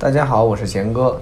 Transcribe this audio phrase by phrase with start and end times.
[0.00, 1.20] 大家好，我是贤哥，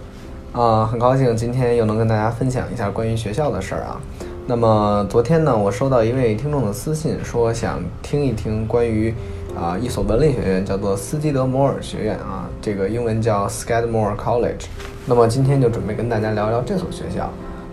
[0.53, 4.01] 啊，很高兴今天又能跟大家分享一下关于学校的事儿啊。
[4.47, 9.13] 那么昨天呢，我收到一位听众的私信，说想听一听关于
[9.57, 14.67] 啊一所文理学院，叫做斯基德摩尔学院啊，这个英文叫 Skidmore College。
[15.07, 17.29] 那么今天就准备跟大家聊聊这所学校。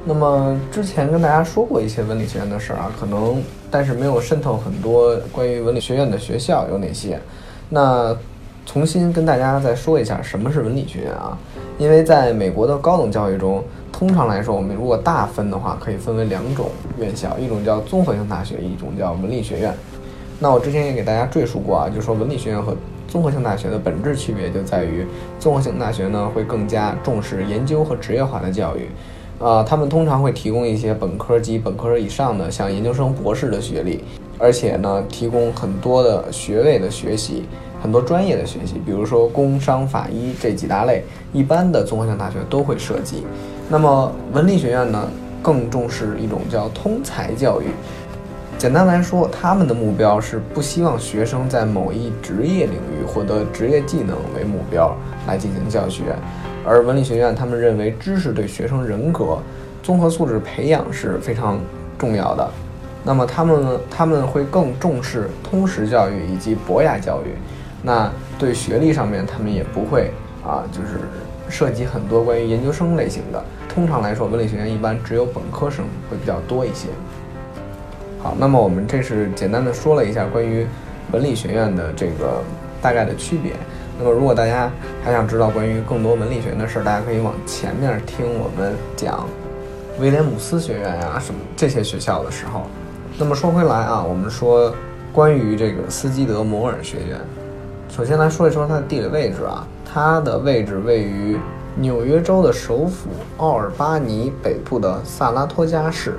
[0.05, 7.19] 那么之前跟大家说过一些文理学院的事儿啊，可能但是没有渗透很多关于文理学院的学校有哪些。
[7.69, 8.15] 那
[8.65, 11.37] 重新跟大家再说一下什么是文理学院啊？
[11.77, 19.73] 因为在美国的高等教育中，通常来说，我们如果大分的话，可以分为两种院校，一种叫综合性大学，一种叫文理学院。
[20.39, 22.75] 那我之前也给大家赘述过啊，就说文理学院和
[23.07, 25.05] 综合性大学的本质区别就在于，
[25.39, 28.89] 综合性大学呢会更加重视研究和职业化的教育，
[29.39, 34.03] 啊，他们通常会提供一些本科及本科以上的，像研究生、博士的学历，
[34.37, 37.43] 而且呢提供很多的学位的学习。
[37.85, 43.23] 很多专业的学习，比如说工商法医这几大类，一般的综合性大学都会涉及。
[43.69, 45.07] 那么文理学院呢，
[45.39, 47.65] 更重视一种叫通才教育。
[48.57, 54.91] 简单来说，他们的目标是不希望学生在某一职业领域获得职业技能为目标
[55.27, 56.05] 来进行教学，
[56.65, 59.37] 而文理学院他们认为知识对学生人格、
[59.83, 61.59] 综合素质培养是非常
[61.99, 62.49] 重要的。
[63.03, 67.37] 那么他们他们会更重视通识教育以及博雅教育。
[67.85, 70.11] 那对学历上面，他们也不会
[70.43, 71.01] 啊，就是
[71.47, 73.45] 涉及很多关于研究生类型的。
[73.69, 76.87] 通常来说，文理学院一般只有本科生会比较多一些。
[78.19, 80.65] 好，那么我们这是简单的说了一下关于
[81.11, 82.41] 文理学院的这个
[82.81, 83.51] 大概的区别。
[83.99, 84.71] 那么如果大家
[85.03, 89.27] 还想知道关于更多文理学院的事儿，大家可以往前面听我们讲
[89.99, 92.63] 威廉姆斯学院啊什么这些学校的时候。
[93.19, 94.73] 那么说回来啊，我们说
[95.13, 97.19] 关于这个斯基德摩尔学院。
[97.95, 101.37] 首先来说一说它的地理位置啊，它的位置位于
[101.77, 106.15] 纽约州的首府奥尔巴尼北部的萨拉托加市。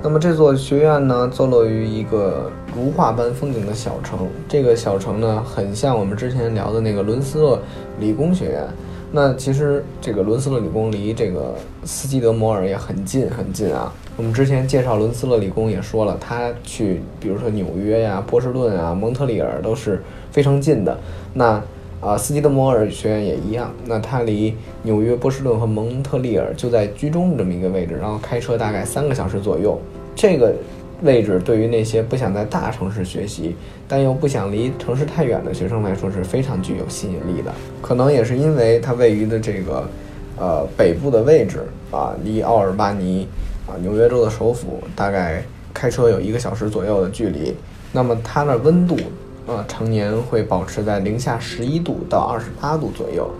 [0.00, 4.28] 那么这座学院呢，坐落于一个如画般风景的小城。
[4.48, 7.60] 这个小城呢，很像我们之前聊的那个伦斯勒
[7.98, 8.68] 理工学院。
[9.10, 13.92] 那其实这个伦斯勒理工离这个斯基德摩尔也很近很近啊。
[14.18, 20.02] 我们之前介绍伦斯勒理工也说了，他去比如说纽约呀、波士顿啊、蒙特利尔都是
[20.32, 20.98] 非常近的。
[21.34, 21.62] 那
[22.00, 23.72] 啊，斯基德摩尔学院也一样。
[23.86, 24.52] 那它离
[24.82, 29.80] 纽约、波士顿和蒙特利尔就在居中这么一个位置，然后开车大概三个小时左右。
[30.16, 30.52] 这个。
[31.02, 33.54] 位置对于那些不想在大城市学习，
[33.86, 37.54] 但又不想离城市太远的学生来说是非常具有吸引力的。
[37.80, 39.88] 可能也是因为它位于的这个，
[40.36, 41.60] 呃，北部的位置
[41.92, 43.28] 啊，离奥尔巴尼
[43.68, 47.54] 啊，纽约州的首府大概开车有一个小时左右的距离。
[47.92, 48.96] 那么它的温度，
[49.46, 53.30] 呃，常年会保持在零下十一度到二十八度左右，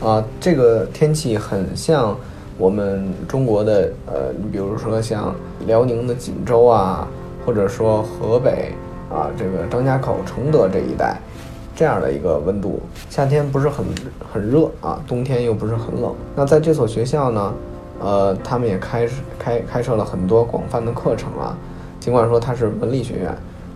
[0.00, 2.16] 啊，这个天气很像。
[2.60, 5.32] 我们中国的呃，你比如说像
[5.64, 7.06] 辽宁的锦州啊，
[7.46, 8.72] 或者说河北
[9.08, 11.20] 啊，这个张家口、承德这一带，
[11.76, 13.84] 这样的一个温度，夏天不是很
[14.32, 16.12] 很热啊，冬天又不是很冷。
[16.34, 17.54] 那在这所学校呢，
[18.00, 21.56] 呃，他们也开开开设了很多广泛的课程啊。
[22.00, 23.28] 尽管说它是文理学院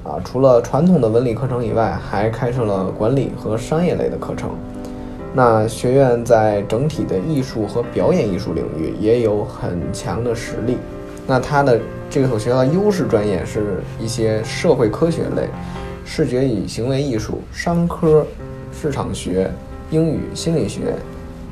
[0.05, 4.51] 啊，除了传统的文理课程以外，还开设了管理和商业类的课程。
[5.35, 10.77] 那学院在整体的艺术和表演艺术领域也有很强的实力。
[11.27, 11.81] 那它的
[12.11, 15.49] 这所学校的优势专业是一些社会科学类、
[16.05, 18.27] 视觉与行为艺术、商科、
[18.73, 19.51] 市场学、
[19.91, 20.95] 英语、心理学、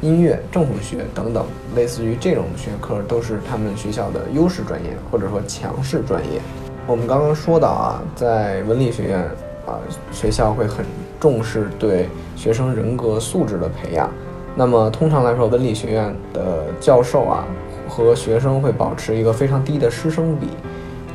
[0.01, 1.45] 音乐、政府学等等，
[1.75, 6.41] 类似于这种学科都是他们学校的优势专业或者说强势专业。
[6.87, 9.29] 我们刚刚说到啊，在文理学院。
[9.67, 9.79] 啊，
[10.11, 10.85] 学校会很
[11.21, 14.11] 重视对学生人格素质的培养。
[14.57, 17.45] 那么通常来说，文理学院的教授啊
[17.87, 20.49] 和学生会保持一个非常低的师生比，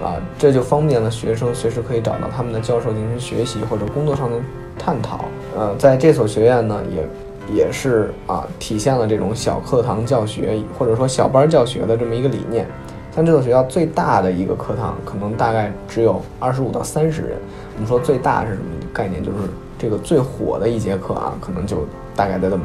[0.02, 4.38] 啊，这就方便了学生随时可以找到他们的教授进行学习或者工作上的
[4.78, 5.26] 探讨。
[5.58, 7.06] 呃，在这所学院呢，也
[7.54, 12.68] 也是啊，体现了这种小课堂教学或者说小班教学的这么一个理念。
[13.16, 17.38] 像这所学校最大的一个课堂，可能大概只有二十五到三十人。
[17.76, 19.24] 我们说最大是什么概念？
[19.24, 19.38] 就是
[19.80, 22.64] 这个最火的一节课啊，可能就大概得这么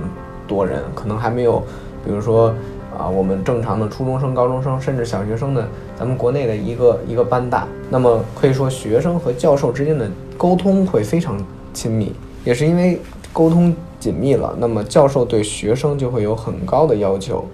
[0.48, 1.62] 多人，可能还没有，
[2.04, 2.52] 比如说
[2.98, 7.68] 啊，我们正常的初中生、高中生，甚至小学生的，咱们国内的一个一个班大。
[7.88, 11.36] 那么可以说，学生和教授之间的沟通会非常
[11.72, 12.12] 亲密，
[12.44, 13.00] 也是因为
[13.32, 17.44] 沟通紧密了，那么教授对学生就会有很高的要求。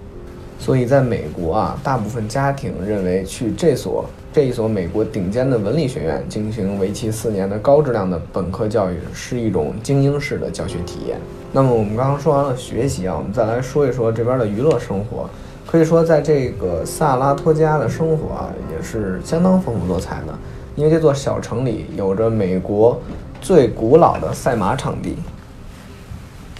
[0.59, 4.03] 所以，在美国啊，大部分家庭认为去这所
[4.33, 11.19] 这一所美国顶尖的文理学院进行为期四年的高质量的本科教育，是一种精英式的教学体验。
[11.51, 15.29] 那么我们刚刚说完了学习啊，我们再来说一说这边的娱乐生活。
[15.67, 20.33] 可以说，在这个萨拉托加的生活啊，也是相当丰富多彩的。
[20.75, 22.99] 因为这座小城里有着美国
[23.41, 25.17] 最古老的赛马场地。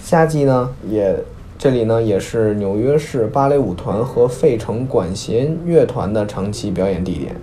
[0.08, 1.14] 夏季呢，也
[1.58, 7.36] 这里呢也是纽约市芭蕾舞团和费城管弦乐团的长期表演地点。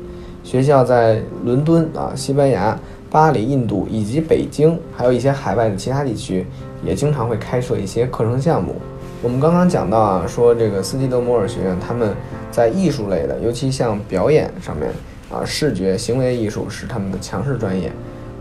[0.43, 2.75] 学校在伦敦啊、西班牙、
[3.11, 6.47] 巴黎、印度以及北京，还有一些海外的其他地区，
[6.83, 8.73] 也经常会开设一些课程项目。
[9.21, 12.15] 我们刚刚讲到啊，说这个斯基德摩尔学院他们
[12.49, 14.89] 在艺术类的，尤其像表演上面。
[15.31, 17.91] 啊，视觉行为艺术是他们的强势专业。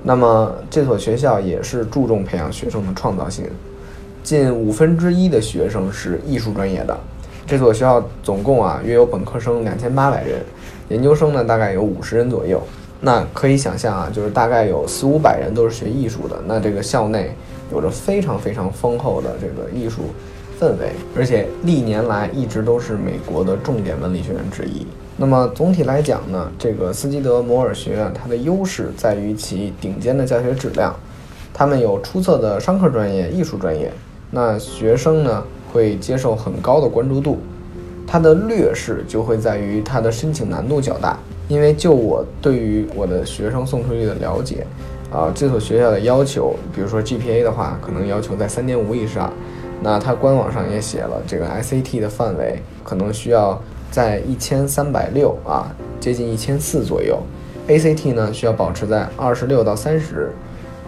[0.03, 3.45] 那么这所学校也是注重培养学生的创造性，
[4.25, 6.99] 近五分之一的学生是艺术专业的。
[7.47, 10.41] 这所学校总共啊约有本科生两千八百人，
[10.89, 12.61] 研究生呢大概有五十人左右。
[13.03, 16.37] 那可以想象啊，就是大概有四五百人都是学艺术的。
[16.47, 17.33] 那这个校内
[17.71, 20.05] 有着非常非常丰厚的这个艺术
[20.59, 24.87] 氛围，而且历年来一直都是美国的重点文理学院之一。
[25.19, 30.97] 那么总体来讲呢，这个斯基德摩尔学院它的优势在于其顶尖的教学质量，
[31.53, 33.93] 他们有出色的商科专业、艺术专业，
[34.35, 35.43] 那学生呢
[35.73, 37.39] 会接受很高的关注度。
[38.07, 41.17] 它的劣势就会在于它的申请难度较大，
[41.49, 44.67] 因为就我对于我的学生送出去的了解，
[45.13, 49.33] 啊，这所学校的要求，比如说 GPA 的话，可能要求在三点五以上，
[49.83, 53.59] 那它官网上也写了这个 SAT 的范围，可能需要。
[53.91, 55.71] 在一千三百六啊，
[56.01, 57.17] 接近一千四左右
[57.69, 60.33] ，ACT 呢需要保持在二十六到三十，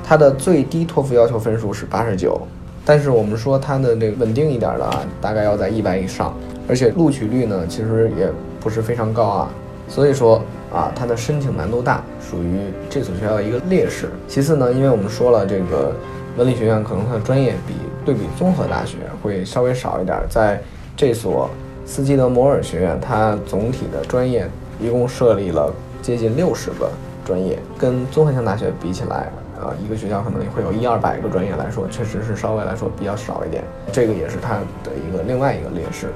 [0.02, 2.36] 它的最低托福要求分数是八十九，
[2.86, 6.34] 但是我们说它的这个稳定一点的啊，大概要在一百以上，
[6.66, 8.30] 而且录取率呢其实也
[8.60, 9.50] 不是非常高啊，
[9.88, 10.40] 所以说
[10.72, 14.08] 啊它的申请难度大，属于这所学校的一个劣势。
[14.28, 15.92] 其次呢，因为我们说了这个
[16.36, 17.74] 文理学院可能它的专业比
[18.04, 20.58] 对比综合大学会稍微少一点，在
[20.96, 21.50] 这所。
[21.88, 24.50] 斯基德摩尔学院，它总体的专业
[24.80, 25.72] 一共设立了
[26.02, 26.90] 接近六十个
[27.24, 29.30] 专业，跟综合性大学比起来，
[29.60, 34.54] 啊，一个学校可能会有一二百个专业来说，确实是稍微来说比较少一点，这个也是它
[34.84, 36.08] 的一个另外一个劣势。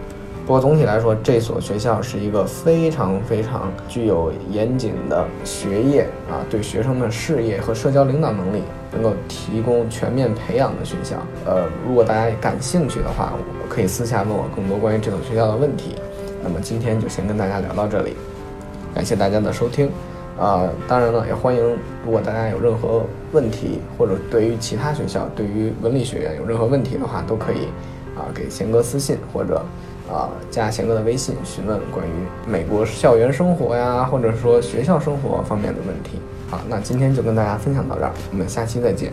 [0.46, 11.16] 不过总体来说，这所学校是一个非常非常具有严谨的学业啊，对学生的事业和社交领导能力能够提供全面培养的学校。
[11.46, 13.32] 呃，如果大家感兴趣的话，
[13.68, 15.94] 可以私下问我更多关于这所学校的问题。
[16.42, 18.16] 那么今天就先跟大家聊到这里，
[18.92, 19.88] 感谢大家的收听。
[20.38, 21.62] 啊，当然了，也欢迎
[22.04, 27.66] 如果大家有任何问题，或者对于其他学校、对于文理学院有任何问题的话，都可以
[28.16, 29.64] 啊给贤哥私信或者。
[30.10, 32.10] 啊，加贤哥的微信询问关于
[32.44, 36.18] 美国校园生活呀，或者说学校生活方面的问题。
[36.50, 39.12] 好，那今天就跟大家分享到这儿，我们下期再见。